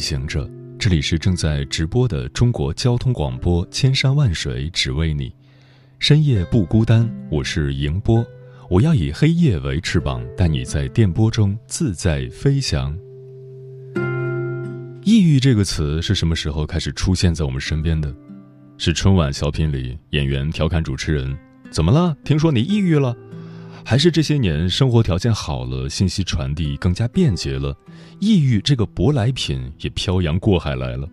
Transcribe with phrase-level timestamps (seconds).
[0.00, 5.32] 行者，这里是正在直播的中国交通广播，千山万水只为你，
[5.98, 7.08] 深夜不孤单。
[7.30, 8.24] 我是迎波，
[8.70, 12.96] 我要以黑夜为翅膀，带你在电波中自在飞翔。
[15.04, 18.12] 抑郁这个词是什么时候开始出现在我们身边的？
[18.78, 21.36] 是春晚小品里演员调侃主持人
[21.70, 22.16] ：“怎么了？
[22.24, 23.14] 听说你抑郁了？”
[23.84, 27.76] 还是这些年生活条件好了，信息传递更加便捷了，
[28.20, 31.08] 抑郁这个舶来品也漂洋过海来了。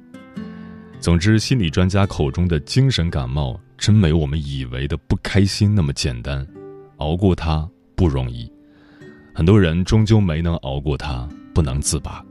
[1.00, 6.46] 总之，心理专家口中的精神感冒，真没我们以为的不开心那么简单。
[6.98, 8.52] 熬过它不容易，
[9.34, 12.24] 很多人终究没能熬过它，不能自拔。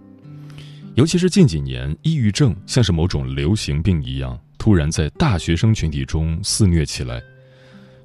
[0.94, 7.22] 尤其是近几年，抑郁症像是某种流行病一样，突然在大学生群体中肆虐起来。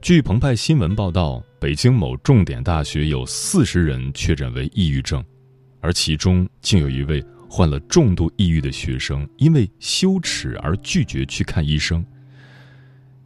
[0.02, 5.24] 据澎湃新闻报道，北京某重点大学有四十人确诊为抑郁症，
[5.80, 12.04] 而其中竟有一位患了重度抑郁的学生，因为羞耻而拒绝去看医生。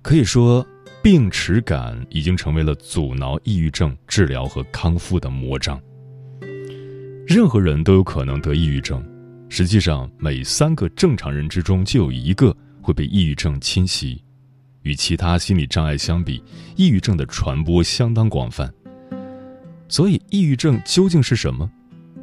[0.01, 0.67] 可以说，
[1.01, 5.79] 病耻感已经成为了阻挠抑郁症治疗和康复的魔障。
[7.25, 9.01] 任何人都有可能得抑郁症，
[9.47, 14.21] 实际上，每三个正常人之中就有一个会被抑郁症侵袭。
[14.85, 16.41] 与其他心理障碍相比，
[16.75, 18.71] 抑郁症的传播相当广泛。
[19.89, 21.69] 所以，抑郁症究竟是什么？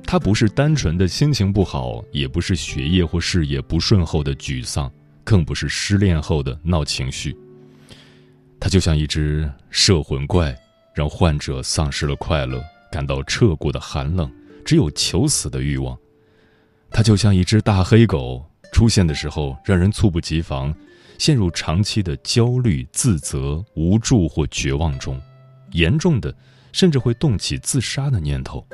[0.04, 4.90] 它不是单纯的心情不好，也不是学业或事业不顺后的沮丧，
[5.24, 7.36] 更不是失恋后的闹情绪。
[8.60, 10.56] 它就像一只摄魂怪，
[10.94, 12.62] 让患者丧失了快乐，
[12.92, 14.30] 感到彻骨的寒冷，
[14.64, 15.98] 只有求死的欲望。
[16.90, 20.72] 它就像一只大黑狗，出现的时候让人猝不及防。
[21.22, 25.22] 陷入长期的焦虑、自责、无助或绝望中，
[25.70, 26.34] 严重的
[26.72, 28.66] 甚至会动起自杀的念头。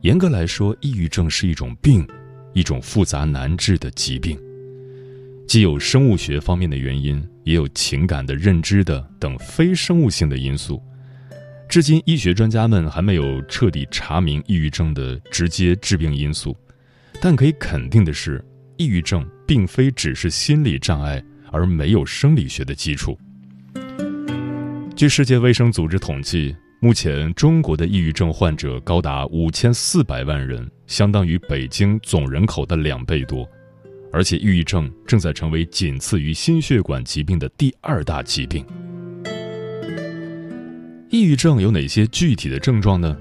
[0.00, 2.04] 严格来说，抑郁症是一种病，
[2.52, 4.36] 一种复杂难治的疾病，
[5.46, 10.82] 既有生物学方面的原因，也有情感的、认知的等非生物性的因素。
[11.68, 16.56] 至今，医学专家们还没有彻底查明抑郁症的直接致病因素，
[17.20, 18.44] 但可以肯定的是。
[18.78, 23.18] 抑郁症并非只是心理障碍，而没有生理学的基础。
[24.94, 33.44] 据世界卫生组织统计，目前中国的抑郁症患者高达五千四百万人，相当于北京总人口的两倍多。
[34.12, 38.64] 而且，抑郁症正在成为仅次于心血管疾病的第二大疾病。
[41.10, 43.18] 抑郁症有哪些具体的症状呢？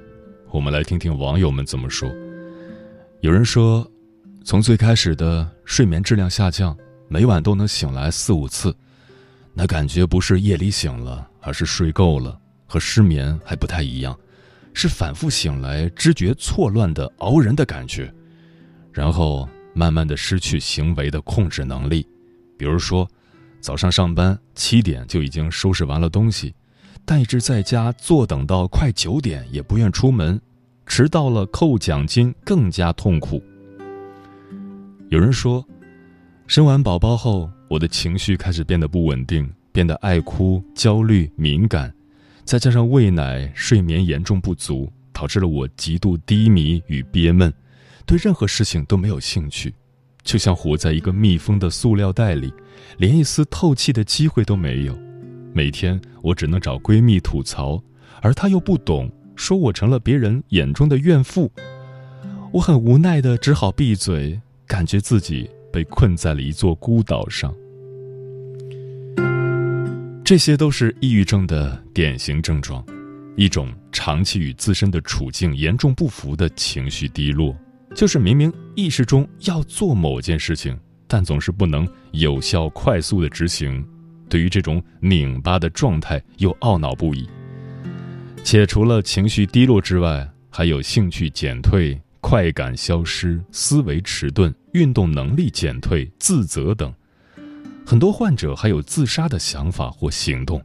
[0.51, 2.07] 我们来听听网友们怎么说。
[3.21, 3.91] 有人说。
[4.47, 6.73] 从最开始的睡眠质量下降，
[7.09, 8.73] 每晚都能醒来四五次，
[9.53, 14.17] 那感觉不是夜里醒了，而是睡够了，和失眠还不太一样，
[14.73, 18.09] 是反复醒来、知觉错乱的熬人的感觉。
[18.93, 22.07] 然后慢慢的失去行为的控制能力，
[22.57, 23.05] 比如说，
[23.59, 26.55] 早上上班七点就已经收拾完了东西，
[27.03, 30.39] 但一直在家坐等到快九点也不愿出门，
[30.85, 33.43] 迟到了扣奖金更加痛苦。
[35.09, 35.65] 有人说，
[36.47, 41.93] 生完宝宝后，我的情绪开始变得不稳定，变得爱哭、焦虑、敏感，
[42.43, 47.53] 再加上喂奶、睡眠严重不足，导致了我极度低迷与憋闷，
[48.05, 49.73] 对任何事情都没有兴趣，
[50.23, 52.53] 就像活在一个密封的塑料袋里，
[52.97, 54.97] 连一丝透气的机会都没有。
[55.53, 57.81] 每天我只能找闺蜜吐槽，
[58.21, 61.49] 而她又不懂，说我成了别人眼中的怨妇。
[62.51, 64.41] 我很无奈的，只好闭嘴。
[64.67, 67.55] 感觉自己被困在了一座孤岛上，
[70.25, 72.85] 这些都是抑郁症的典型症状，
[73.37, 77.55] 一种长期与自身的处境严重不符的情绪低落，
[77.95, 80.77] 就是明明意识中要做某件事情，
[81.07, 83.81] 但总是不能有效快速的执行，
[84.27, 87.25] 对于这种拧巴的状态又懊恼不已，
[88.43, 91.97] 且除了情绪低落之外，还有兴趣减退。
[92.21, 96.93] 快感消失、思维迟钝、运动能力减退、自责等，
[97.85, 100.61] 很多患者还有自杀的想法或行动。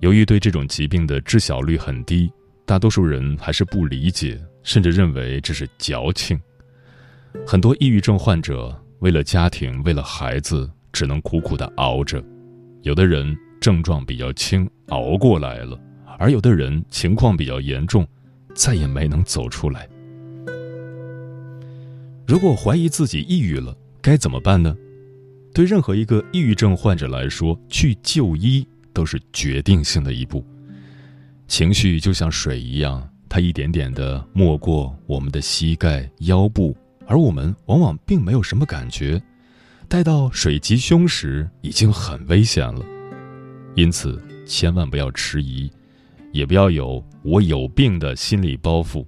[0.00, 2.30] 由于对这种疾病的知晓率很低，
[2.64, 6.40] 大多数人还是不理解，甚至认为这是矫情。
[7.46, 12.22] 很多抑郁症患者为了家庭，为了孩子，只能苦苦的熬着。
[12.82, 15.78] 有的人症状比较轻，熬过来了；
[16.18, 18.06] 而有的人情况比较严重，
[18.54, 19.88] 再也没能走出来。
[22.30, 24.72] 如果怀疑自己抑郁了，该怎么办呢？
[25.52, 30.46] 对任何一个抑郁症患者来说，去就医都是决定性的一步。
[31.48, 36.72] 情绪就像水一样，它一点点的没过我们的膝盖、腰部，
[37.04, 39.20] 而我们往往并没有什么感觉。
[39.88, 42.86] 待到水及胸时，已经很危险了。
[43.74, 45.68] 因此，千万不要迟疑，
[46.30, 49.04] 也不要有“我有病”的心理包袱。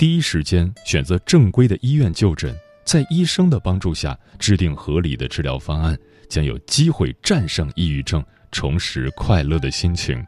[0.00, 2.56] 第一时间选择正规的医院就诊，
[2.86, 5.94] 在医生的帮助下制定合理的治疗方案，
[6.26, 10.26] 将有机会战胜抑郁症，重拾快乐的心情。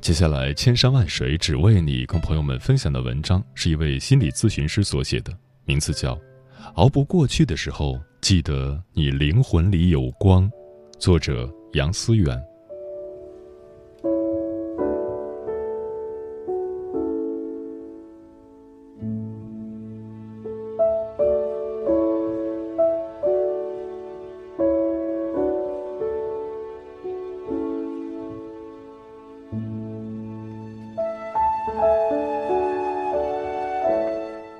[0.00, 6.14] 接下来，千山万水只为你，跟朋友们分享的文章是一位心理咨询师所写的，名字叫
[6.74, 10.48] 《熬不过去的时候，记得你灵魂里有光》，
[11.00, 12.40] 作者杨思远。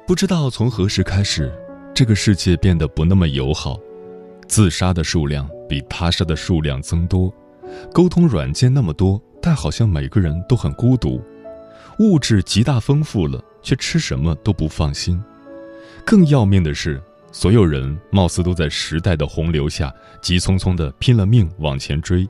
[0.08, 1.52] 不知道从何时开始，
[1.94, 3.78] 这个世界变得不那么友好，
[4.48, 7.30] 自杀的数量比他杀的数量增多，
[7.92, 11.22] 沟通软件那么多，但好像每个人都很孤独，
[11.98, 15.22] 物质极大丰富了，却吃什么都不放心。
[16.06, 16.98] 更要命的是，
[17.30, 22.26] 所有人貌似都在时代的洪流下急匆匆地拼了命往前追，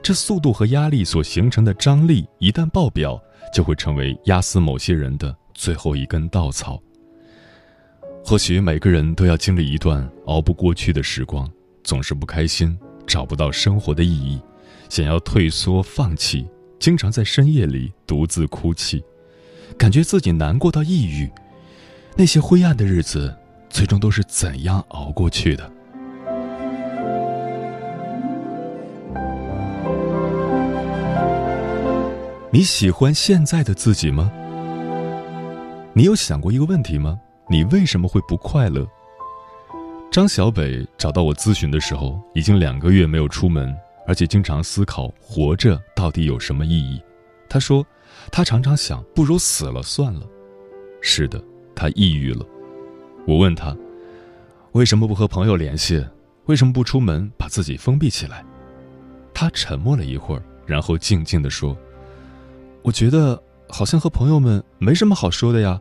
[0.00, 3.20] 这速度和压力所形成的张力一旦爆表，
[3.52, 6.80] 就会成为压死某些人的最后一根稻草。
[8.28, 11.50] 或许每个人都要经历一段熬不过去的时光，
[11.82, 14.38] 总是不开心，找不到生活的意义，
[14.90, 16.46] 想要退缩放弃，
[16.78, 19.02] 经常在深夜里独自哭泣，
[19.78, 21.26] 感觉自己难过到抑郁。
[22.16, 23.34] 那些灰暗的日子，
[23.70, 25.72] 最终都是怎样熬过去的？
[32.52, 34.30] 你喜欢现在的自己吗？
[35.94, 37.18] 你有想过一个问题吗？
[37.50, 38.86] 你为什么会不快乐？
[40.10, 43.74] 张小北找到我咨询的时候，已经两个月没有出门，
[44.06, 47.00] 而且经常思考活着到底有什么意义。
[47.48, 47.86] 他说，
[48.30, 50.26] 他常常想，不如死了算了。
[51.00, 51.42] 是的，
[51.74, 52.44] 他抑郁了。
[53.26, 53.74] 我问他，
[54.72, 56.04] 为什么不和朋友联系？
[56.44, 58.44] 为什么不出门，把自己封闭起来？
[59.32, 61.74] 他沉默了一会儿，然后静静地说
[62.82, 65.80] ：“我觉得好像和朋友们没什么好说的呀。”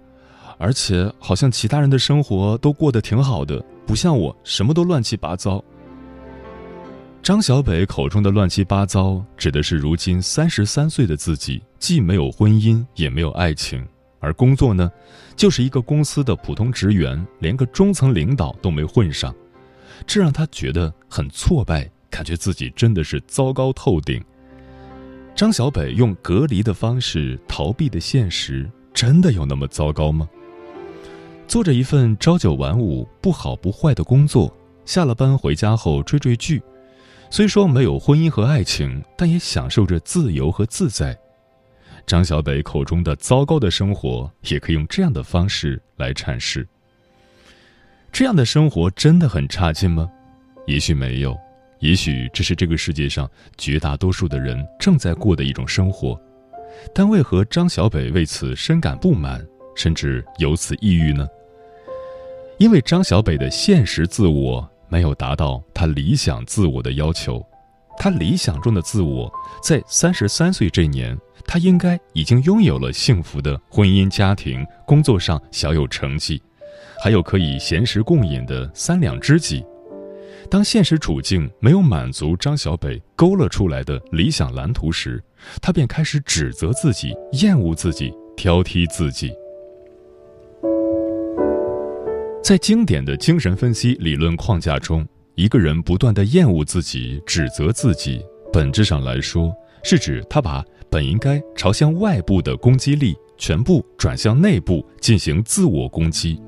[0.58, 5.64] 而且好像其他人的生活都过得挺好的，不像我什么都乱七八糟。
[7.22, 13.86] 张小北口中的乱七八糟，指的是如今三十三岁的自己，既没有婚姻，也没有爱情，
[14.20, 14.90] 而工作呢，
[15.36, 19.36] 就是一个公司的普通职员，连个中层领导都没混上，
[20.06, 24.24] 这让他觉得很挫败，感觉自己真的是糟糕透顶。
[25.36, 30.30] 张小北用隔离的方式逃避的现实，真的有那么糟糕吗？
[31.48, 36.62] 做着一份朝九晚五、不好不坏的工作，下了班回家后追追剧，
[37.30, 41.18] 虽说没有婚姻和爱情，但也享受着自由和自在。
[42.06, 46.68] 张小北口中的糟糕的生活，也可以用这样的方式来阐释。
[48.12, 50.10] 这样的生活真的很差劲吗？
[50.66, 51.38] 也许没有，
[51.80, 56.20] 也许这是这个世界上绝大多数的人正在过的一种生活，
[56.94, 59.46] 但为何张小北为此深感不满，
[59.78, 61.26] 甚至由此抑郁呢？
[62.58, 67.46] 因为张小北的现实自我没有达到他理想自我的要求，
[68.00, 76.42] 他理想中的自我在三十三岁这年，他应该已经拥有了幸福的婚姻家庭，工作上小有成绩，
[77.04, 79.64] 还有可以闲时共饮的三两知己。
[80.50, 85.24] 当现实处境没有满足张小北勾勒出来的理想蓝图时，
[85.62, 89.32] 他便开始指责自己、厌恶自己、挑剔自己。
[92.48, 98.24] 在经典的精神分析理论框架中，一个人不断的厌恶自己、指责自己，
[98.54, 106.42] 本质上来说，是指他把本应该朝向外部的攻击力全部转向内部进行自我攻击。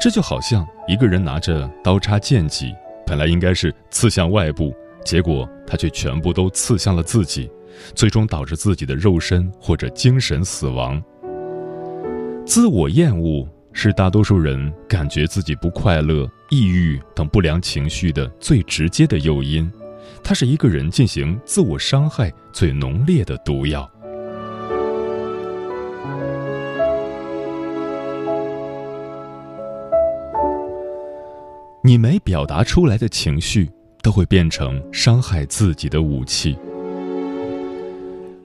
[0.00, 2.74] 这就好像一个人拿着刀叉剑戟，
[3.06, 7.50] 本来应该是刺向外部，结果他却全部都刺向了自己，
[7.94, 10.98] 最终导致自己的肉身或者精神死亡。
[12.46, 13.46] 自我厌恶
[13.80, 19.70] 是大多数人感觉自己不快乐、抑郁等不良情绪的最直接的诱因，
[20.20, 23.88] 它是一个人进行自我伤害最浓烈的毒药。
[31.84, 33.70] 你没表达出来的情绪，
[34.02, 36.58] 都会变成伤害自己的武器。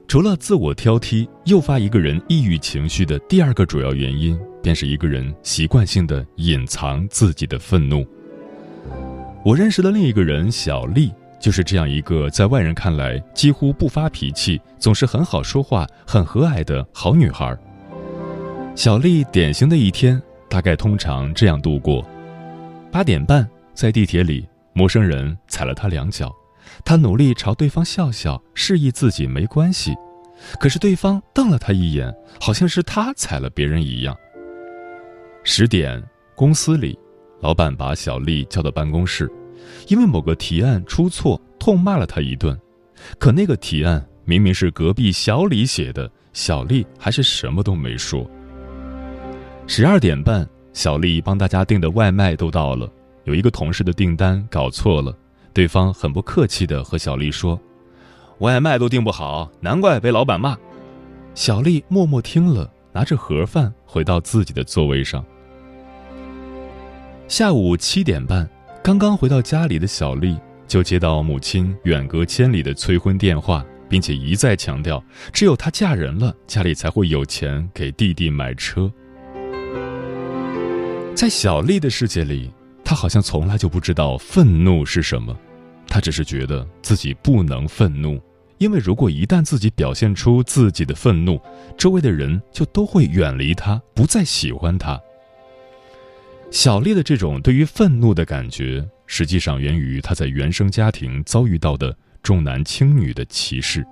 [0.06, 8.04] 除了自我挑剔诱发一个人抑郁情绪的第二个主要原因，便是一个人习惯性的隐藏自己的愤怒。
[9.44, 17.54] 我认识的另一个人小丽，就是这样一个在外人看来几乎不发脾气、总是很好说话、很和蔼的好女孩。
[18.74, 22.02] 小丽典型的一天，大概通常这样度过：
[22.90, 26.34] 八点半，在地铁里，陌生人踩了她两脚，
[26.86, 29.94] 她努力朝对方笑笑，示意自己没关系。
[30.58, 34.16] 可是对方瞪了他一眼，好像是他踩了别人一样。
[35.46, 36.02] 十点，
[36.34, 36.98] 公司里，
[37.40, 39.30] 老板把小丽叫到办公室，
[39.88, 42.58] 因为某个提案出错，痛骂了他一顿。
[43.18, 48.28] 可那个提案明明是隔壁小李写的，小丽还是什么都没说。
[49.66, 52.90] 十二点半，小丽帮大家订的外卖都到了，
[53.24, 55.14] 有一个同事的订单搞错了，
[55.52, 57.60] 对方很不客气的和小丽说。
[58.38, 60.56] 外卖都订不好，难怪被老板骂。
[61.34, 65.22] 小丽默默听了，拿着盒饭回到自己的座位上。
[67.36, 68.48] 下午七点半，
[68.80, 70.38] 刚刚回到家里的小丽
[70.68, 78.88] 就接到母亲远隔千里的催婚电话，并且一再强调，只有她嫁人了，家里才会有钱给弟弟买车。
[81.16, 82.52] 在小丽的世界里，
[82.84, 85.36] 她好像从来就不知道愤怒是什么。
[85.88, 88.20] 她只是觉得自己不能愤怒，
[88.58, 91.40] 因为如果一旦自己表现出自己的愤怒，
[91.76, 95.00] 周围的人就都会远离她，不再喜欢她。
[96.54, 103.84] 小丽的这种对于愤怒的感觉，实际上源于她在原生家庭遭遇到的重男轻女的歧视。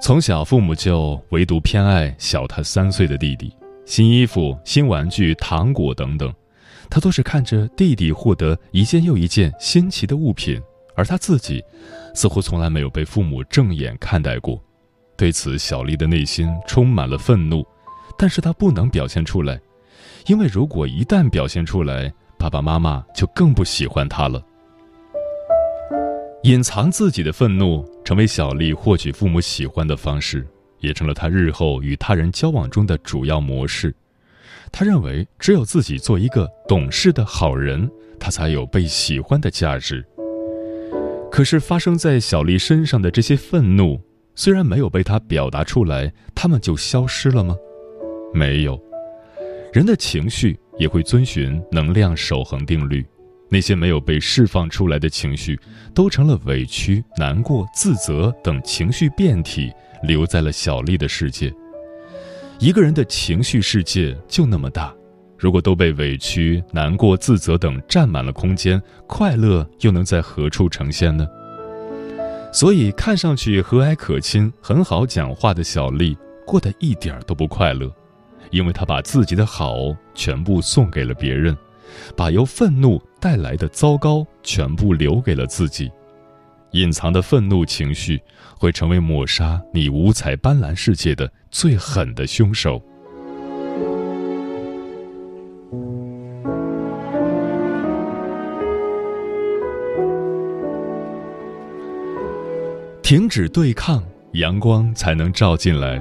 [0.00, 6.32] 从小，父母就唯独偏爱小他三岁的弟弟，新衣服、新玩具、糖果等等。
[6.88, 10.58] 他都是看着弟弟获得一件又一件新奇的物品，
[10.96, 11.62] 而他自己
[12.14, 14.58] 似乎从来没有被父母正眼看待过。
[15.18, 17.62] 对此，小丽的内心充满了愤怒，
[18.16, 19.60] 但是她不能表现出来，
[20.30, 22.08] 因为如果一旦表现出来，
[22.38, 24.40] 爸爸妈妈就更不喜欢他了。
[26.44, 30.46] 隐藏自己的愤怒，成为小丽获取父母喜欢的方式，
[30.78, 33.92] 也成了她日后与他人交往中的主要模式。
[34.70, 40.06] 他认为，只有自己做一个懂事的好人，他才有被喜欢的价值。
[41.28, 44.00] 可是，发生在小丽身上的这些愤怒，
[44.36, 47.56] 虽然没有被他表达出来，他们就消失了吗？
[48.32, 48.80] 没有。
[49.72, 53.06] 人的情绪也会遵循能量守恒定律，
[53.48, 55.58] 那些没有被释放出来的情绪，
[55.94, 59.72] 都成了委屈、难过、自责等情绪变体，
[60.02, 61.52] 留在了小丽的世界。
[62.58, 64.92] 一个人的情绪世界就那么大，
[65.38, 71.26] 如果都被委屈、难过、自责等占满了空间，快乐又能在何处呈现呢？
[72.52, 77.88] 所以，看上去和蔼可亲、很好讲话的小丽，过得一点都不快乐，
[78.50, 81.56] 因为他把自己的好全部送给了别人，
[82.16, 85.90] 把由愤怒带来的糟糕全部留给了自己。
[86.72, 88.20] 隐藏的愤怒情绪
[88.56, 92.80] 会成为抹杀你五彩斑斓世界的最狠的凶手。
[103.02, 104.00] 停止对抗，
[104.34, 106.00] 阳光才能照进来。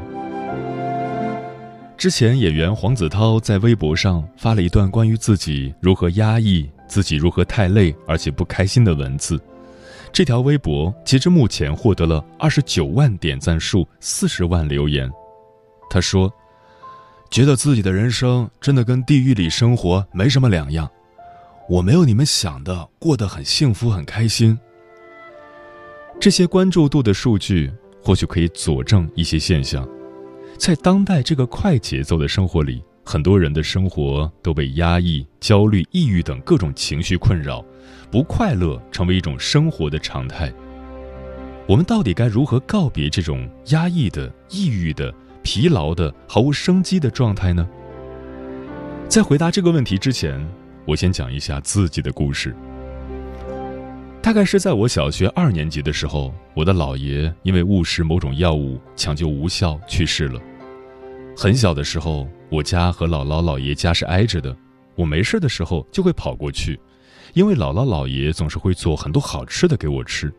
[2.00, 9.38] 之前，演员黄子韬在微博上发了一段关于自己如何压抑、自己如何太累而且不开心的文字。
[10.14, 15.12] 这条微博截至目前获得了二十九万点赞数、四十万留言。
[15.90, 16.34] 他说
[17.30, 20.90] ：“觉得自己的人生真的跟地狱里生活没什么两样，
[21.68, 24.58] 我没有你们想的过得很幸福、很开心。”
[26.18, 27.70] 这些关注度的数据
[28.02, 29.86] 或许可以佐证一些现象，
[30.60, 37.64] 在当代这个快节奏的生活里，很多人的生活都被压抑、焦虑、抑郁等各种情绪困扰。
[38.12, 40.52] 不快乐成为一种生活的常态。
[41.66, 45.14] 我们到底该如何告别这种压抑的、抑郁的、
[45.44, 47.66] 疲劳的、毫无生机的状态呢？
[49.08, 50.46] 在回答这个问题之前，
[50.86, 52.54] 我先讲一下自己的故事。
[54.22, 60.40] 大概是在我小学二年级的时候，我的姥爷因为误食某种药物抢救无效去世了。
[61.36, 64.56] 很小的时候，我家和姥姥姥爷家是挨着的，
[64.96, 66.78] 我没事的时候就会跑过去，
[67.34, 70.32] 因为姥姥姥爷总是会做很多好吃的给我吃。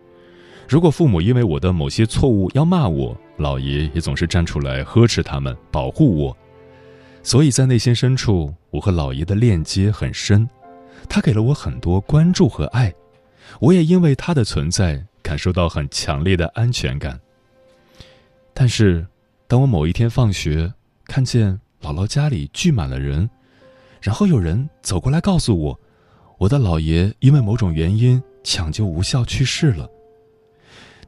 [0.69, 6.37] 如果父母因为我的某些错误要骂我，姥爷也总是站出来呵斥他们，保护我。
[7.23, 10.49] 所以在内心深处，我和姥爷的链接很深，
[11.09, 12.93] 他给了我很多关注和爱，
[13.59, 17.21] 我也因为他的存在感受到很强烈的安全感。
[18.55, 19.07] 但是，
[19.49, 20.73] 当我某一天放学，
[21.07, 23.29] 看见姥姥家里聚满了人，
[24.01, 25.81] 然后有人走过来告诉我，
[26.39, 29.89] 我的姥爷因为某种原因抢救无效去世了。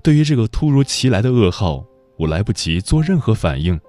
[0.03, 1.85] 对于这个突如其来的噩耗，
[2.17, 3.81] 我来不及做任何反应。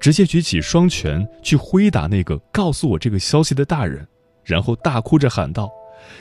[0.00, 4.04] 直接举起双拳去挥打那个告诉我这个消息的大人，
[4.42, 5.70] 然后大哭着喊道：“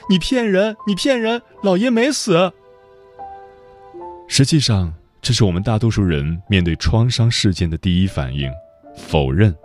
[0.09, 0.75] 你骗人！
[0.85, 1.41] 你骗人！
[1.63, 2.51] 老爷没死。”
[4.27, 8.51] 实际上，这是我们大多数人面对创伤事件的第一反应——
[8.95, 9.55] 否认。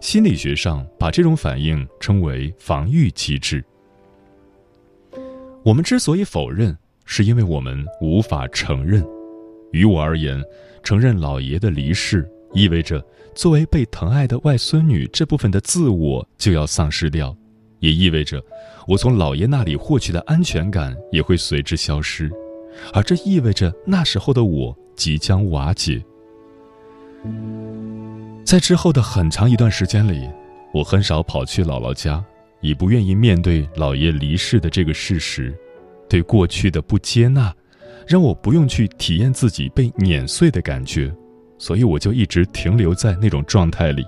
[0.00, 3.64] 心理学上把这种反应称为防御机制。
[5.64, 9.04] 我们之所以否认，是因为我们无法承认。
[9.72, 10.42] 于我而言，
[10.82, 13.04] 承认老爷的离世意味着。
[13.34, 17.36] 作为被疼爱的外孙女，这部分的自我就要丧失掉，
[17.80, 18.42] 也意味着
[18.86, 22.30] 我从姥爷那里获取的安全感也会随之消失，
[22.92, 26.02] 而这意味着那时候的我即将瓦解。
[28.44, 30.28] 在之后的很长一段时间里，
[30.72, 32.24] 我很少跑去姥姥家，
[32.60, 35.54] 也不愿意面对姥爷离世的这个事实，
[36.08, 37.54] 对过去的不接纳，
[38.06, 41.12] 让我不用去体验自己被碾碎的感觉。
[41.58, 44.04] 所以我就一直停留在那种状态里。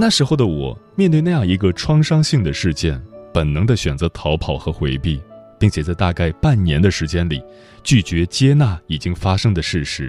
[0.00, 3.02] 那时候的我，面对那样一个创伤性的事件，
[3.34, 5.20] 本能的选择逃跑和回避，
[5.58, 7.42] 并且在大概半年的时间里，
[7.82, 10.08] 拒绝接纳已经发生的事实。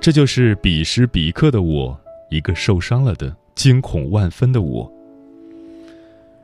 [0.00, 1.94] 这就是彼时彼刻的我，
[2.30, 4.90] 一个受伤了的、惊恐万分的我。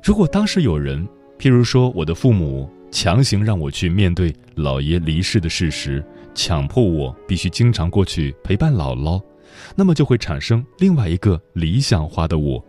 [0.03, 9.23] 如果当时有人，譬如说我的父母，强行让我去面对姥爷离世的事实，强迫我必须经常过去陪伴姥姥，
[9.75, 12.65] 那么就会产生另外一个理想化的我，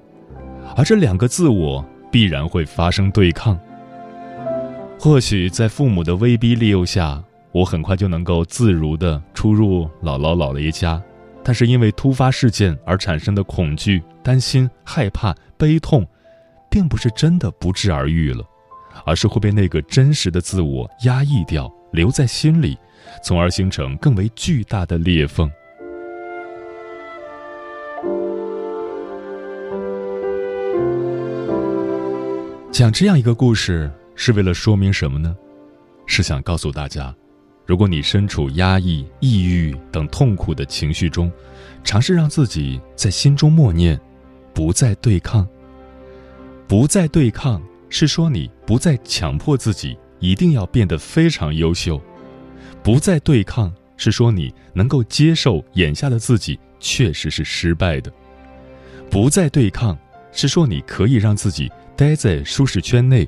[0.76, 3.60] 而这两个自我必然会发生对抗。
[5.00, 11.02] 或许在父母的威逼利诱下，我很快就能够自如地出入姥姥姥爷家，
[11.44, 16.06] 但是因为突发事件而产生的恐惧、担心、害怕、悲痛，
[16.70, 18.44] 并不是真的不治而愈了，
[19.06, 22.78] 而是会被那个真实的自我压抑掉，留在心里。
[23.24, 25.50] 从而形成更为巨大的裂缝。
[32.78, 35.36] 讲这样一个故事是为了说明什么呢？
[36.06, 37.12] 是想告诉大家，
[37.66, 41.32] 如果你身处压抑、抑郁等痛苦的情绪中，
[41.84, 44.00] 尝试让自己在心中默念
[44.54, 45.48] ：“不再对抗。”
[46.70, 47.60] 不再对抗
[47.90, 52.00] 是说你不再强迫自己一定要变得非常优秀。
[52.84, 58.12] 不再对抗，是说你能够接受眼下的自己确实是失败的；
[59.10, 59.98] 不再对抗，
[60.32, 63.28] 是说你可以让自己待在舒适圈内，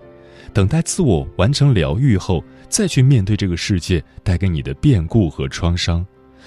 [0.53, 6.05] 等待自我完成疗愈后，再去面对这个世界带给你的变故和创伤，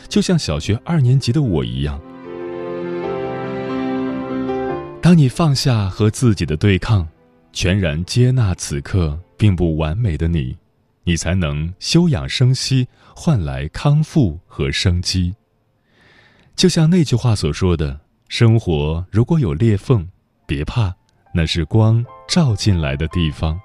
[0.08, 2.00] 就像小学二年级的我一样。
[5.02, 7.06] 当你放下和自己的对抗，
[7.52, 10.56] 全然接纳此刻并不完美的你。
[11.04, 15.34] 你才能休养生息，换来康复和生机。
[16.54, 17.98] 就像那句话所说的
[18.30, 20.08] ：“生活如果有裂缝，
[20.46, 20.94] 别怕，
[21.32, 23.58] 那是光照进来的地方。”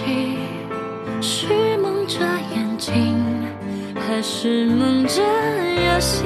[0.00, 0.38] 自己，
[1.20, 2.20] 是蒙着
[2.54, 3.22] 眼睛，
[3.94, 6.24] 还是蒙着热心？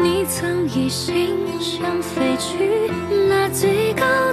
[0.00, 2.88] 你曾一心想飞去
[3.28, 4.23] 那最高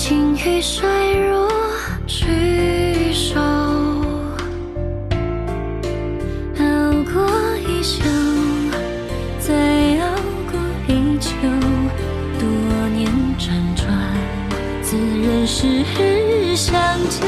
[0.00, 0.88] 年轻与衰
[1.28, 1.46] 弱
[2.06, 3.38] 聚首，
[6.58, 6.64] 熬
[7.12, 7.28] 过
[7.68, 8.02] 一生，
[9.38, 9.52] 再
[10.00, 10.08] 熬
[10.50, 10.58] 过
[10.88, 11.30] 一秋，
[12.38, 12.48] 多
[12.96, 13.92] 年辗转，
[14.80, 16.74] 自认是日相
[17.10, 17.20] 交。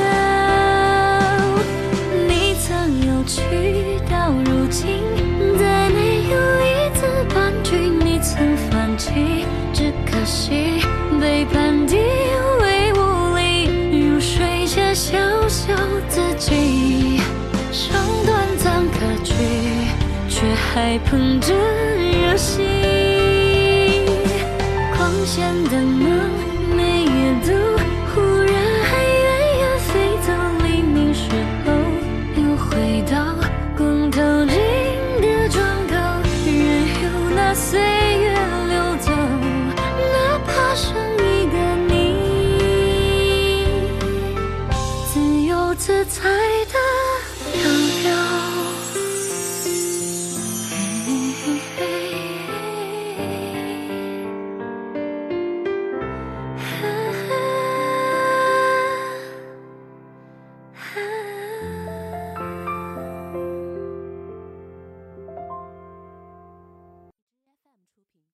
[2.27, 5.03] 你曾有去到如今，
[5.59, 7.05] 再没有一次
[7.35, 10.72] 半句，你曾放弃，只可惜
[20.75, 22.65] 还捧着热心，
[24.97, 26.42] 狂想的梦。